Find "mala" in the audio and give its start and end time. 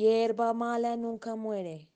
0.54-0.96